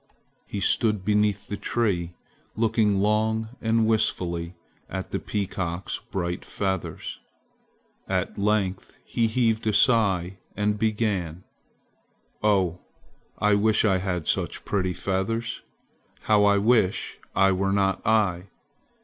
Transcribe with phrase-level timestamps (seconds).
[0.47, 2.15] He stood beneath the tree
[2.55, 4.55] looking long and wistfully
[4.89, 7.19] at the peacock's bright feathers.
[8.07, 11.43] At length he heaved a sigh and began:
[12.41, 12.79] "Oh,
[13.37, 15.61] I wish I had such pretty feathers!
[16.21, 18.45] How I wish I were not I!